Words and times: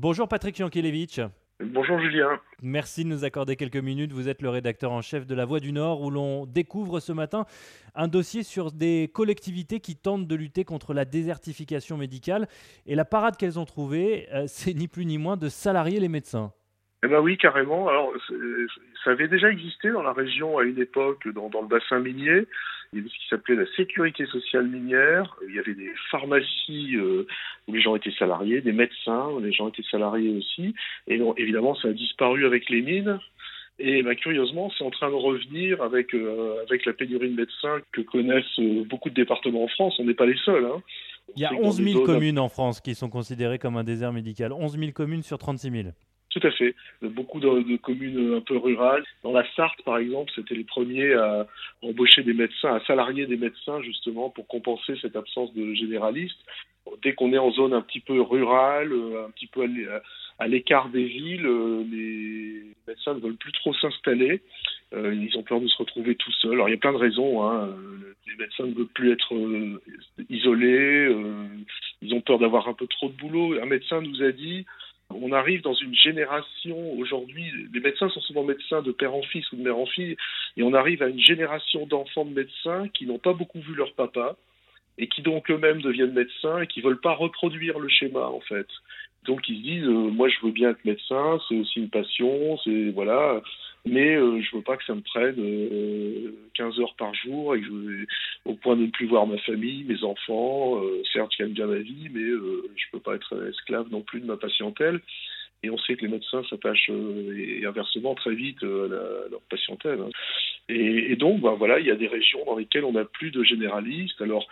Bonjour 0.00 0.28
Patrick 0.28 0.54
Jankelevitch. 0.54 1.18
Bonjour 1.58 1.98
Julien. 1.98 2.38
Merci 2.62 3.02
de 3.02 3.08
nous 3.08 3.24
accorder 3.24 3.56
quelques 3.56 3.78
minutes. 3.78 4.12
Vous 4.12 4.28
êtes 4.28 4.42
le 4.42 4.48
rédacteur 4.48 4.92
en 4.92 5.02
chef 5.02 5.26
de 5.26 5.34
La 5.34 5.44
Voix 5.44 5.58
du 5.58 5.72
Nord 5.72 6.02
où 6.02 6.10
l'on 6.12 6.46
découvre 6.46 7.00
ce 7.00 7.10
matin 7.10 7.46
un 7.96 8.06
dossier 8.06 8.44
sur 8.44 8.70
des 8.70 9.10
collectivités 9.12 9.80
qui 9.80 9.96
tentent 9.96 10.28
de 10.28 10.34
lutter 10.36 10.62
contre 10.62 10.94
la 10.94 11.04
désertification 11.04 11.96
médicale. 11.96 12.46
Et 12.86 12.94
la 12.94 13.04
parade 13.04 13.36
qu'elles 13.36 13.58
ont 13.58 13.64
trouvée, 13.64 14.28
euh, 14.32 14.44
c'est 14.46 14.72
ni 14.72 14.86
plus 14.86 15.04
ni 15.04 15.18
moins 15.18 15.36
de 15.36 15.48
salarier 15.48 15.98
les 15.98 16.08
médecins. 16.08 16.52
Eh 17.04 17.08
ben 17.08 17.18
oui, 17.18 17.36
carrément. 17.36 17.88
Alors, 17.88 18.12
ça 19.02 19.10
avait 19.10 19.26
déjà 19.26 19.50
existé 19.50 19.90
dans 19.90 20.02
la 20.02 20.12
région 20.12 20.58
à 20.58 20.62
une 20.62 20.78
époque, 20.78 21.26
dans, 21.26 21.48
dans 21.48 21.62
le 21.62 21.68
bassin 21.68 21.98
minier. 21.98 22.46
Il 22.92 22.98
y 22.98 23.00
avait 23.00 23.10
ce 23.10 23.14
qui 23.14 23.28
s'appelait 23.28 23.56
la 23.56 23.66
sécurité 23.76 24.24
sociale 24.26 24.66
minière. 24.66 25.36
Il 25.46 25.54
y 25.54 25.58
avait 25.58 25.74
des 25.74 25.92
pharmacies 26.10 26.96
euh, 26.96 27.26
où 27.66 27.74
les 27.74 27.82
gens 27.82 27.94
étaient 27.96 28.14
salariés, 28.18 28.62
des 28.62 28.72
médecins 28.72 29.26
où 29.28 29.40
les 29.40 29.52
gens 29.52 29.68
étaient 29.68 29.82
salariés 29.90 30.30
aussi. 30.30 30.74
Et 31.06 31.18
donc, 31.18 31.38
évidemment, 31.38 31.74
ça 31.74 31.88
a 31.88 31.92
disparu 31.92 32.46
avec 32.46 32.70
les 32.70 32.80
mines. 32.80 33.18
Et 33.78 34.02
bah, 34.02 34.14
curieusement, 34.14 34.72
c'est 34.76 34.84
en 34.84 34.90
train 34.90 35.10
de 35.10 35.14
revenir 35.14 35.82
avec, 35.82 36.14
euh, 36.14 36.62
avec 36.66 36.84
la 36.84 36.92
pénurie 36.92 37.30
de 37.30 37.36
médecins 37.36 37.78
que 37.92 38.00
connaissent 38.00 38.58
euh, 38.58 38.84
beaucoup 38.84 39.10
de 39.10 39.14
départements 39.14 39.64
en 39.64 39.68
France. 39.68 39.94
On 39.98 40.04
n'est 40.04 40.14
pas 40.14 40.26
les 40.26 40.38
seuls. 40.44 40.64
Hein. 40.64 40.82
Il 41.36 41.42
y 41.42 41.44
a 41.44 41.52
11 41.52 41.82
000 41.82 42.04
communes 42.04 42.38
en 42.38 42.48
France 42.48 42.80
qui 42.80 42.94
sont 42.94 43.10
considérées 43.10 43.58
comme 43.58 43.76
un 43.76 43.84
désert 43.84 44.12
médical. 44.12 44.52
11 44.52 44.78
000 44.78 44.92
communes 44.92 45.22
sur 45.22 45.38
36 45.38 45.70
000. 45.70 45.88
Tout 46.30 46.40
à 46.42 46.50
fait. 46.50 46.74
Beaucoup 47.00 47.40
de, 47.40 47.76
communes 47.76 48.34
un 48.34 48.40
peu 48.40 48.56
rurales. 48.58 49.04
Dans 49.22 49.32
la 49.32 49.46
Sarthe, 49.54 49.82
par 49.82 49.96
exemple, 49.96 50.30
c'était 50.34 50.54
les 50.54 50.64
premiers 50.64 51.14
à 51.14 51.46
embaucher 51.82 52.22
des 52.22 52.34
médecins, 52.34 52.74
à 52.74 52.84
salarier 52.84 53.26
des 53.26 53.38
médecins, 53.38 53.80
justement, 53.82 54.28
pour 54.28 54.46
compenser 54.46 54.94
cette 55.00 55.16
absence 55.16 55.52
de 55.54 55.72
généralistes. 55.74 56.38
Dès 57.02 57.14
qu'on 57.14 57.32
est 57.32 57.38
en 57.38 57.50
zone 57.50 57.72
un 57.72 57.80
petit 57.80 58.00
peu 58.00 58.20
rurale, 58.20 58.92
euh, 58.92 59.26
un 59.26 59.30
petit 59.30 59.46
peu 59.46 59.66
à 60.38 60.48
l'écart 60.48 60.88
des 60.90 61.04
villes, 61.04 61.46
euh, 61.46 61.82
les 61.90 62.62
médecins 62.86 63.14
ne 63.14 63.20
veulent 63.20 63.36
plus 63.36 63.52
trop 63.52 63.74
s'installer. 63.74 64.42
Euh, 64.94 65.14
ils 65.14 65.36
ont 65.36 65.42
peur 65.42 65.60
de 65.60 65.66
se 65.66 65.76
retrouver 65.76 66.14
tout 66.14 66.32
seuls. 66.32 66.54
Alors 66.54 66.68
il 66.68 66.72
y 66.72 66.74
a 66.74 66.78
plein 66.78 66.92
de 66.92 66.98
raisons. 66.98 67.42
Hein. 67.42 67.74
Les 68.26 68.36
médecins 68.36 68.66
ne 68.66 68.74
veulent 68.74 68.86
plus 68.86 69.12
être 69.12 69.34
isolés. 70.30 71.14
ils 72.00 72.14
ont 72.14 72.20
peur 72.20 72.38
d'avoir 72.38 72.68
un 72.68 72.74
peu 72.74 72.86
trop 72.86 73.08
de 73.08 73.16
boulot. 73.16 73.60
Un 73.60 73.66
médecin 73.66 74.00
nous 74.00 74.22
a 74.22 74.32
dit 74.32 74.64
on 75.10 75.32
arrive 75.32 75.62
dans 75.62 75.74
une 75.74 75.94
génération 75.94 76.92
aujourd'hui, 76.98 77.50
les 77.72 77.80
médecins 77.80 78.08
sont 78.10 78.20
souvent 78.20 78.44
médecins 78.44 78.82
de 78.82 78.92
père 78.92 79.14
en 79.14 79.22
fils 79.22 79.50
ou 79.52 79.56
de 79.56 79.62
mère 79.62 79.78
en 79.78 79.86
fille, 79.86 80.16
et 80.56 80.62
on 80.62 80.74
arrive 80.74 81.02
à 81.02 81.08
une 81.08 81.20
génération 81.20 81.86
d'enfants 81.86 82.24
de 82.24 82.34
médecins 82.34 82.88
qui 82.88 83.06
n'ont 83.06 83.18
pas 83.18 83.32
beaucoup 83.32 83.60
vu 83.60 83.74
leur 83.74 83.92
papa 83.94 84.36
et 84.98 85.06
qui 85.06 85.22
donc 85.22 85.50
eux-mêmes 85.50 85.80
deviennent 85.80 86.12
médecins 86.12 86.60
et 86.60 86.66
qui 86.66 86.80
veulent 86.80 87.00
pas 87.00 87.14
reproduire 87.14 87.78
le 87.78 87.88
schéma 87.88 88.26
en 88.26 88.40
fait. 88.40 88.66
Donc 89.24 89.48
ils 89.48 89.58
se 89.58 89.62
disent, 89.62 89.84
euh, 89.84 90.10
moi 90.10 90.28
je 90.28 90.44
veux 90.44 90.52
bien 90.52 90.70
être 90.70 90.84
médecin, 90.84 91.38
c'est 91.48 91.56
aussi 91.56 91.80
une 91.80 91.90
passion, 91.90 92.58
c'est 92.64 92.90
voilà, 92.90 93.40
mais 93.88 94.16
euh, 94.16 94.40
je 94.40 94.56
veux 94.56 94.62
pas 94.62 94.76
que 94.76 94.84
ça 94.84 94.94
me 94.94 95.00
prenne 95.00 95.34
15 96.54 96.78
euh, 96.78 96.82
heures 96.82 96.94
par 96.96 97.14
jour 97.14 97.54
et 97.54 97.60
que 97.60 98.06
au 98.44 98.54
point 98.54 98.76
de 98.76 98.82
ne 98.82 98.90
plus 98.90 99.06
voir 99.06 99.26
ma 99.26 99.38
famille, 99.38 99.84
mes 99.84 100.02
enfants. 100.04 100.82
Euh, 100.82 101.02
certes, 101.12 101.32
je 101.36 101.44
gagne 101.44 101.52
bien 101.52 101.66
ma 101.66 101.78
vie, 101.78 102.08
mais 102.12 102.20
je 102.20 102.84
peux 102.92 103.00
pas 103.00 103.14
être 103.14 103.48
esclave 103.48 103.88
non 103.90 104.02
plus 104.02 104.20
de 104.20 104.26
ma 104.26 104.36
patientèle. 104.36 105.00
Et 105.64 105.70
on 105.70 105.78
sait 105.78 105.96
que 105.96 106.02
les 106.02 106.12
médecins 106.12 106.44
s'attachent 106.48 106.88
et 106.88 107.66
inversement 107.66 108.14
très 108.14 108.34
vite 108.34 108.62
à, 108.62 108.66
leur 109.28 109.40
patientèle. 109.50 109.98
Hein. 110.00 110.10
Et, 110.68 111.16
donc, 111.16 111.40
ben 111.40 111.54
voilà, 111.54 111.80
il 111.80 111.86
y 111.86 111.90
a 111.90 111.96
des 111.96 112.06
régions 112.06 112.44
dans 112.44 112.56
lesquelles 112.56 112.84
on 112.84 112.92
n'a 112.92 113.04
plus 113.04 113.32
de 113.32 113.42
généralistes. 113.42 114.20
Alors, 114.20 114.46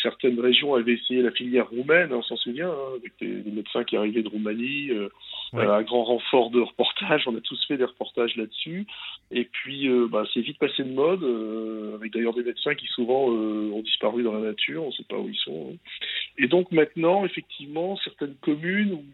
certaines 0.00 0.38
régions 0.38 0.74
avaient 0.74 0.92
essayé 0.92 1.22
la 1.22 1.32
filière 1.32 1.68
roumaine, 1.70 2.12
hein, 2.12 2.18
on 2.18 2.22
s'en 2.22 2.36
souvient, 2.36 2.70
hein, 2.70 2.98
avec 2.98 3.12
des, 3.20 3.50
médecins 3.50 3.82
qui 3.82 3.96
arrivaient 3.96 4.22
de 4.22 4.28
Roumanie, 4.28 4.90
un 5.62 5.82
grand 5.82 6.04
renfort 6.04 6.50
de 6.50 6.60
reportages. 6.60 7.26
On 7.26 7.36
a 7.36 7.40
tous 7.40 7.62
fait 7.66 7.76
des 7.76 7.84
reportages 7.84 8.36
là-dessus. 8.36 8.86
Et 9.30 9.44
puis, 9.44 9.88
euh, 9.88 10.06
bah, 10.10 10.24
c'est 10.32 10.40
vite 10.40 10.58
passé 10.58 10.82
de 10.82 10.92
mode, 10.92 11.22
euh, 11.22 11.94
avec 11.96 12.12
d'ailleurs 12.12 12.34
des 12.34 12.42
médecins 12.42 12.74
qui 12.74 12.86
souvent 12.86 13.30
euh, 13.30 13.70
ont 13.72 13.82
disparu 13.82 14.22
dans 14.22 14.32
la 14.32 14.40
nature. 14.40 14.82
On 14.82 14.88
ne 14.88 14.92
sait 14.92 15.04
pas 15.08 15.18
où 15.18 15.28
ils 15.28 15.38
sont. 15.38 15.72
Hein. 15.72 15.76
Et 16.38 16.46
donc 16.46 16.72
maintenant, 16.72 17.24
effectivement, 17.24 17.96
certaines 17.98 18.34
communes 18.36 18.92
ou 18.92 19.04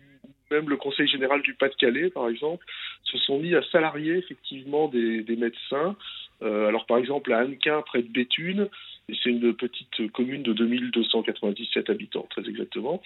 même 0.51 0.69
le 0.69 0.77
Conseil 0.77 1.07
général 1.07 1.43
du 1.43 1.55
Pas-de-Calais, 1.55 2.11
par 2.11 2.29
exemple, 2.29 2.67
se 3.05 3.19
sont 3.19 3.39
mis 3.39 3.55
à 3.55 3.63
salarier 3.71 4.17
effectivement 4.17 4.89
des, 4.89 5.25
médecins. 5.37 5.95
alors 6.41 6.87
par 6.87 6.99
exemple 6.99 7.33
à 7.33 7.39
Annequin, 7.39 7.83
près 7.83 8.03
de 8.03 8.09
Béthune, 8.09 8.69
c'est 9.09 9.31
une 9.31 9.55
petite 9.55 10.11
commune 10.11 10.43
de 10.43 10.53
2297 10.53 11.89
habitants, 11.89 12.27
très 12.31 12.49
exactement. 12.49 13.01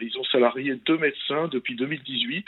Ils 0.00 0.16
ont 0.18 0.24
salarié 0.24 0.74
deux 0.86 0.96
médecins 0.96 1.48
depuis 1.48 1.76
2018 1.76 2.46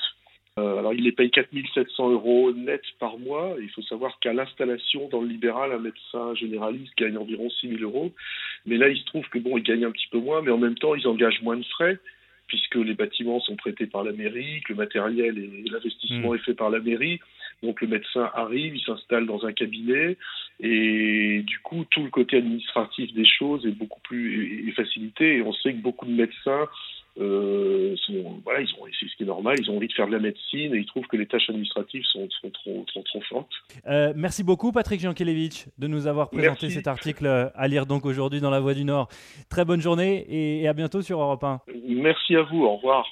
euh, 0.58 0.78
alors, 0.78 0.94
il 0.94 1.04
les 1.04 1.12
paye 1.12 1.30
4700 1.30 2.10
euros 2.10 2.52
net 2.52 2.82
par 2.98 3.18
mois. 3.18 3.56
Il 3.60 3.70
faut 3.70 3.82
savoir 3.82 4.18
qu'à 4.20 4.32
l'installation 4.32 5.08
dans 5.08 5.20
le 5.20 5.28
libéral, 5.28 5.72
un 5.72 5.78
médecin 5.78 6.34
généraliste 6.34 6.92
gagne 6.96 7.16
environ 7.16 7.48
6000 7.48 7.82
euros. 7.82 8.12
Mais 8.66 8.76
là, 8.76 8.88
il 8.88 8.98
se 8.98 9.04
trouve 9.04 9.28
que 9.28 9.38
bon, 9.38 9.56
il 9.56 9.62
gagne 9.62 9.84
un 9.84 9.90
petit 9.90 10.08
peu 10.10 10.18
moins, 10.18 10.42
mais 10.42 10.50
en 10.50 10.58
même 10.58 10.76
temps, 10.76 10.94
ils 10.94 11.06
engagent 11.06 11.42
moins 11.42 11.56
de 11.56 11.64
frais 11.64 11.98
puisque 12.48 12.76
les 12.76 12.94
bâtiments 12.94 13.40
sont 13.40 13.56
prêtés 13.56 13.86
par 13.86 14.02
la 14.02 14.12
mairie, 14.12 14.62
que 14.62 14.72
le 14.72 14.78
matériel 14.78 15.38
et 15.38 15.68
l'investissement 15.68 16.32
mmh. 16.32 16.36
est 16.36 16.44
fait 16.44 16.54
par 16.54 16.70
la 16.70 16.80
mairie. 16.80 17.20
Donc 17.62 17.80
le 17.80 17.88
médecin 17.88 18.30
arrive, 18.34 18.74
il 18.74 18.82
s'installe 18.82 19.26
dans 19.26 19.44
un 19.44 19.52
cabinet 19.52 20.16
et 20.60 21.42
du 21.44 21.58
coup 21.60 21.84
tout 21.90 22.02
le 22.02 22.10
côté 22.10 22.36
administratif 22.36 23.12
des 23.14 23.26
choses 23.26 23.66
est 23.66 23.76
beaucoup 23.76 24.00
plus 24.00 24.66
est 24.68 24.72
facilité 24.72 25.36
et 25.36 25.42
on 25.42 25.52
sait 25.52 25.72
que 25.72 25.78
beaucoup 25.78 26.06
de 26.06 26.12
médecins 26.12 26.68
euh, 27.20 27.96
sont, 28.06 28.40
voilà, 28.44 28.60
ils 28.60 28.68
ont, 28.74 28.84
c'est 28.98 29.08
ce 29.08 29.16
qui 29.16 29.24
est 29.24 29.26
normal, 29.26 29.56
ils 29.60 29.70
ont 29.70 29.76
envie 29.76 29.88
de 29.88 29.92
faire 29.92 30.06
de 30.06 30.12
la 30.12 30.18
médecine 30.18 30.74
et 30.74 30.78
ils 30.78 30.86
trouvent 30.86 31.06
que 31.06 31.16
les 31.16 31.26
tâches 31.26 31.48
administratives 31.48 32.04
sont, 32.04 32.28
sont 32.40 32.50
trop, 32.50 32.84
trop, 32.86 33.02
trop 33.02 33.20
fortes. 33.22 33.52
Euh, 33.86 34.12
merci 34.14 34.44
beaucoup, 34.44 34.72
Patrick 34.72 35.00
Jankelevitch, 35.00 35.66
de 35.78 35.86
nous 35.86 36.06
avoir 36.06 36.30
présenté 36.30 36.70
cet 36.70 36.86
article 36.86 37.50
à 37.54 37.68
lire 37.68 37.86
donc 37.86 38.06
aujourd'hui 38.06 38.40
dans 38.40 38.50
La 38.50 38.60
Voix 38.60 38.74
du 38.74 38.84
Nord. 38.84 39.08
Très 39.48 39.64
bonne 39.64 39.80
journée 39.80 40.24
et, 40.28 40.62
et 40.62 40.68
à 40.68 40.72
bientôt 40.72 41.02
sur 41.02 41.20
Europe 41.20 41.42
1. 41.42 41.60
Merci 41.88 42.36
à 42.36 42.42
vous, 42.42 42.64
au 42.64 42.76
revoir. 42.76 43.06